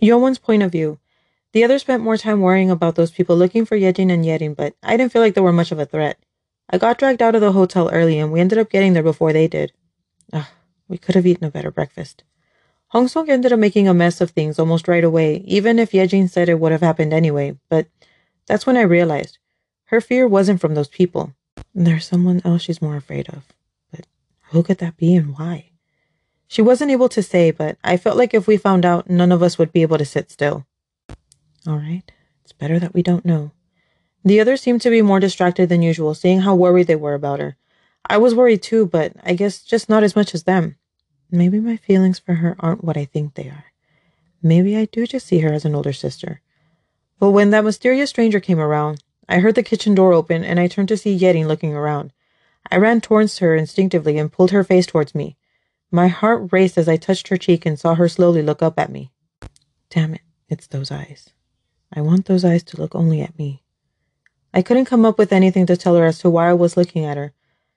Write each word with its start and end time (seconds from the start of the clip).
YeoOne's 0.00 0.38
point 0.38 0.62
of 0.62 0.72
view. 0.72 0.98
The 1.52 1.64
others 1.64 1.82
spent 1.82 2.02
more 2.02 2.16
time 2.16 2.40
worrying 2.40 2.70
about 2.70 2.94
those 2.94 3.10
people 3.10 3.36
looking 3.36 3.64
for 3.64 3.76
Yejin 3.76 4.12
and 4.12 4.24
Yerin, 4.24 4.54
but 4.54 4.74
I 4.82 4.96
didn't 4.96 5.12
feel 5.12 5.22
like 5.22 5.34
they 5.34 5.40
were 5.40 5.52
much 5.52 5.72
of 5.72 5.78
a 5.78 5.86
threat. 5.86 6.18
I 6.68 6.78
got 6.78 6.98
dragged 6.98 7.22
out 7.22 7.34
of 7.34 7.40
the 7.40 7.52
hotel 7.52 7.88
early 7.90 8.18
and 8.18 8.30
we 8.30 8.40
ended 8.40 8.58
up 8.58 8.70
getting 8.70 8.92
there 8.92 9.02
before 9.02 9.32
they 9.32 9.48
did. 9.48 9.72
Ugh, 10.32 10.46
we 10.88 10.98
could 10.98 11.14
have 11.14 11.26
eaten 11.26 11.44
a 11.46 11.50
better 11.50 11.70
breakfast. 11.70 12.24
Hong 12.88 13.08
Song 13.08 13.30
ended 13.30 13.52
up 13.52 13.58
making 13.58 13.88
a 13.88 13.94
mess 13.94 14.20
of 14.20 14.30
things 14.30 14.58
almost 14.58 14.88
right 14.88 15.04
away, 15.04 15.42
even 15.46 15.78
if 15.78 15.92
Yejin 15.92 16.28
said 16.28 16.48
it 16.48 16.60
would 16.60 16.72
have 16.72 16.80
happened 16.80 17.12
anyway, 17.12 17.56
but 17.68 17.86
that's 18.46 18.66
when 18.66 18.76
I 18.76 18.82
realized 18.82 19.38
her 19.86 20.00
fear 20.00 20.26
wasn't 20.28 20.60
from 20.60 20.74
those 20.74 20.88
people. 20.88 21.34
There's 21.74 22.06
someone 22.06 22.42
else 22.44 22.62
she's 22.62 22.82
more 22.82 22.96
afraid 22.96 23.28
of. 23.28 23.44
But 23.90 24.06
who 24.50 24.62
could 24.62 24.78
that 24.78 24.96
be 24.96 25.16
and 25.16 25.36
why? 25.36 25.67
She 26.48 26.62
wasn't 26.62 26.90
able 26.90 27.10
to 27.10 27.22
say, 27.22 27.50
but 27.50 27.76
I 27.84 27.98
felt 27.98 28.16
like 28.16 28.32
if 28.32 28.46
we 28.46 28.56
found 28.56 28.86
out, 28.86 29.08
none 29.08 29.30
of 29.30 29.42
us 29.42 29.58
would 29.58 29.70
be 29.70 29.82
able 29.82 29.98
to 29.98 30.04
sit 30.04 30.30
still. 30.30 30.66
All 31.66 31.76
right, 31.76 32.10
it's 32.42 32.52
better 32.52 32.78
that 32.78 32.94
we 32.94 33.02
don't 33.02 33.26
know. 33.26 33.52
The 34.24 34.40
others 34.40 34.62
seemed 34.62 34.80
to 34.82 34.90
be 34.90 35.02
more 35.02 35.20
distracted 35.20 35.68
than 35.68 35.82
usual, 35.82 36.14
seeing 36.14 36.40
how 36.40 36.54
worried 36.54 36.86
they 36.86 36.96
were 36.96 37.14
about 37.14 37.38
her. 37.38 37.56
I 38.06 38.16
was 38.16 38.34
worried 38.34 38.62
too, 38.62 38.86
but 38.86 39.12
I 39.22 39.34
guess 39.34 39.62
just 39.62 39.90
not 39.90 40.02
as 40.02 40.16
much 40.16 40.34
as 40.34 40.44
them. 40.44 40.76
Maybe 41.30 41.60
my 41.60 41.76
feelings 41.76 42.18
for 42.18 42.34
her 42.34 42.56
aren't 42.58 42.82
what 42.82 42.96
I 42.96 43.04
think 43.04 43.34
they 43.34 43.48
are. 43.48 43.66
Maybe 44.42 44.76
I 44.76 44.86
do 44.86 45.06
just 45.06 45.26
see 45.26 45.40
her 45.40 45.52
as 45.52 45.66
an 45.66 45.74
older 45.74 45.92
sister. 45.92 46.40
But 47.18 47.30
when 47.30 47.50
that 47.50 47.64
mysterious 47.64 48.08
stranger 48.08 48.40
came 48.40 48.58
around, 48.58 49.02
I 49.28 49.40
heard 49.40 49.54
the 49.54 49.62
kitchen 49.62 49.94
door 49.94 50.14
open 50.14 50.44
and 50.44 50.58
I 50.58 50.68
turned 50.68 50.88
to 50.88 50.96
see 50.96 51.18
Yerin 51.18 51.46
looking 51.46 51.74
around. 51.74 52.12
I 52.70 52.76
ran 52.76 53.02
towards 53.02 53.38
her 53.38 53.54
instinctively 53.54 54.16
and 54.16 54.32
pulled 54.32 54.52
her 54.52 54.64
face 54.64 54.86
towards 54.86 55.14
me. 55.14 55.36
My 55.90 56.08
heart 56.08 56.52
raced 56.52 56.76
as 56.76 56.88
I 56.88 56.96
touched 56.96 57.28
her 57.28 57.38
cheek 57.38 57.64
and 57.64 57.78
saw 57.78 57.94
her 57.94 58.08
slowly 58.08 58.42
look 58.42 58.62
up 58.62 58.78
at 58.78 58.92
me. 58.92 59.10
Damn 59.88 60.14
it, 60.14 60.20
it's 60.48 60.66
those 60.66 60.90
eyes. 60.90 61.30
I 61.92 62.02
want 62.02 62.26
those 62.26 62.44
eyes 62.44 62.62
to 62.64 62.80
look 62.80 62.94
only 62.94 63.22
at 63.22 63.38
me. 63.38 63.62
I 64.52 64.60
couldn't 64.60 64.84
come 64.84 65.06
up 65.06 65.16
with 65.16 65.32
anything 65.32 65.64
to 65.66 65.76
tell 65.76 65.96
her 65.96 66.04
as 66.04 66.18
to 66.18 66.30
why 66.30 66.50
I 66.50 66.54
was 66.54 66.76
looking 66.76 67.06
at 67.06 67.16
her. 67.16 67.32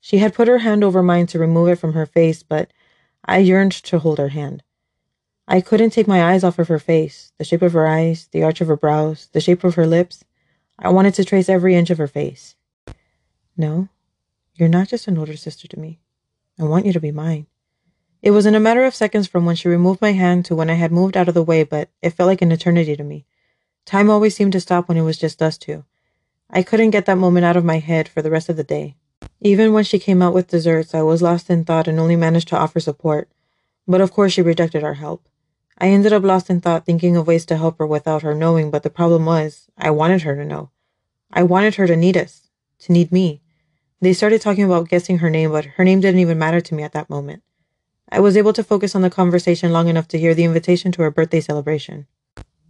She 0.00 0.18
had 0.18 0.34
put 0.34 0.48
her 0.48 0.58
hand 0.58 0.84
over 0.84 1.02
mine 1.02 1.26
to 1.28 1.38
remove 1.38 1.68
it 1.68 1.78
from 1.78 1.94
her 1.94 2.04
face, 2.04 2.42
but 2.42 2.70
I 3.24 3.38
yearned 3.38 3.72
to 3.72 3.98
hold 3.98 4.18
her 4.18 4.28
hand. 4.28 4.62
I 5.48 5.62
couldn't 5.62 5.90
take 5.90 6.06
my 6.06 6.22
eyes 6.22 6.44
off 6.44 6.58
of 6.58 6.68
her 6.68 6.78
face, 6.78 7.32
the 7.38 7.44
shape 7.44 7.62
of 7.62 7.72
her 7.72 7.86
eyes, 7.86 8.28
the 8.32 8.42
arch 8.42 8.60
of 8.60 8.68
her 8.68 8.76
brows, 8.76 9.28
the 9.32 9.40
shape 9.40 9.64
of 9.64 9.76
her 9.76 9.86
lips. 9.86 10.24
I 10.78 10.90
wanted 10.90 11.14
to 11.14 11.24
trace 11.24 11.48
every 11.48 11.74
inch 11.74 11.88
of 11.88 11.98
her 11.98 12.06
face. 12.06 12.54
No, 13.56 13.88
you're 14.54 14.68
not 14.68 14.88
just 14.88 15.08
an 15.08 15.16
older 15.16 15.36
sister 15.36 15.68
to 15.68 15.78
me. 15.78 16.00
I 16.58 16.64
want 16.64 16.84
you 16.84 16.92
to 16.92 17.00
be 17.00 17.12
mine. 17.12 17.46
It 18.24 18.30
was 18.30 18.46
in 18.46 18.54
a 18.54 18.58
matter 18.58 18.86
of 18.86 18.94
seconds 18.94 19.26
from 19.26 19.44
when 19.44 19.54
she 19.54 19.68
removed 19.68 20.00
my 20.00 20.12
hand 20.12 20.46
to 20.46 20.54
when 20.54 20.70
I 20.70 20.80
had 20.80 20.90
moved 20.90 21.14
out 21.14 21.28
of 21.28 21.34
the 21.34 21.42
way, 21.42 21.62
but 21.62 21.90
it 22.00 22.14
felt 22.14 22.26
like 22.26 22.40
an 22.40 22.52
eternity 22.52 22.96
to 22.96 23.04
me. 23.04 23.26
Time 23.84 24.08
always 24.08 24.34
seemed 24.34 24.52
to 24.52 24.60
stop 24.60 24.88
when 24.88 24.96
it 24.96 25.02
was 25.02 25.18
just 25.18 25.42
us 25.42 25.58
two. 25.58 25.84
I 26.48 26.62
couldn't 26.62 26.92
get 26.92 27.04
that 27.04 27.18
moment 27.18 27.44
out 27.44 27.58
of 27.58 27.66
my 27.66 27.80
head 27.80 28.08
for 28.08 28.22
the 28.22 28.30
rest 28.30 28.48
of 28.48 28.56
the 28.56 28.64
day. 28.64 28.96
Even 29.42 29.74
when 29.74 29.84
she 29.84 29.98
came 29.98 30.22
out 30.22 30.32
with 30.32 30.48
desserts, 30.48 30.94
I 30.94 31.02
was 31.02 31.20
lost 31.20 31.50
in 31.50 31.66
thought 31.66 31.86
and 31.86 32.00
only 32.00 32.16
managed 32.16 32.48
to 32.48 32.56
offer 32.56 32.80
support. 32.80 33.28
But 33.86 34.00
of 34.00 34.10
course, 34.10 34.32
she 34.32 34.40
rejected 34.40 34.82
our 34.82 34.94
help. 34.94 35.28
I 35.76 35.88
ended 35.88 36.14
up 36.14 36.22
lost 36.22 36.48
in 36.48 36.62
thought, 36.62 36.86
thinking 36.86 37.18
of 37.18 37.26
ways 37.26 37.44
to 37.44 37.58
help 37.58 37.76
her 37.76 37.86
without 37.86 38.22
her 38.22 38.34
knowing, 38.34 38.70
but 38.70 38.84
the 38.84 38.88
problem 38.88 39.26
was, 39.26 39.68
I 39.76 39.90
wanted 39.90 40.22
her 40.22 40.34
to 40.34 40.46
know. 40.46 40.70
I 41.30 41.42
wanted 41.42 41.74
her 41.74 41.86
to 41.86 41.94
need 41.94 42.16
us, 42.16 42.48
to 42.78 42.92
need 42.92 43.12
me. 43.12 43.42
They 44.00 44.14
started 44.14 44.40
talking 44.40 44.64
about 44.64 44.88
guessing 44.88 45.18
her 45.18 45.28
name, 45.28 45.52
but 45.52 45.66
her 45.66 45.84
name 45.84 46.00
didn't 46.00 46.20
even 46.20 46.38
matter 46.38 46.62
to 46.62 46.74
me 46.74 46.84
at 46.84 46.92
that 46.92 47.10
moment. 47.10 47.42
I 48.14 48.20
was 48.20 48.36
able 48.36 48.52
to 48.52 48.62
focus 48.62 48.94
on 48.94 49.02
the 49.02 49.10
conversation 49.10 49.72
long 49.72 49.88
enough 49.88 50.06
to 50.06 50.18
hear 50.20 50.34
the 50.34 50.44
invitation 50.44 50.92
to 50.92 51.02
her 51.02 51.10
birthday 51.10 51.40
celebration. 51.40 52.06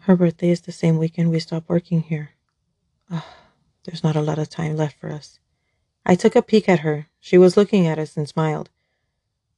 Her 0.00 0.14
birthday 0.14 0.50
is 0.50 0.60
the 0.60 0.70
same 0.70 0.98
weekend 0.98 1.30
we 1.30 1.40
stop 1.40 1.64
working 1.66 2.02
here. 2.02 2.32
Ugh, 3.10 3.22
there's 3.84 4.04
not 4.04 4.16
a 4.16 4.20
lot 4.20 4.38
of 4.38 4.50
time 4.50 4.76
left 4.76 5.00
for 5.00 5.08
us. 5.10 5.38
I 6.04 6.14
took 6.14 6.36
a 6.36 6.42
peek 6.42 6.68
at 6.68 6.80
her. 6.80 7.06
She 7.20 7.38
was 7.38 7.56
looking 7.56 7.86
at 7.86 7.98
us 7.98 8.18
and 8.18 8.28
smiled. 8.28 8.68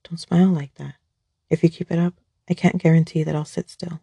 Don't 0.08 0.18
smile 0.18 0.50
like 0.50 0.72
that. 0.76 0.94
If 1.50 1.64
you 1.64 1.68
keep 1.68 1.90
it 1.90 1.98
up, 1.98 2.14
I 2.48 2.54
can't 2.54 2.80
guarantee 2.80 3.24
that 3.24 3.34
I'll 3.34 3.44
sit 3.44 3.68
still. 3.68 3.98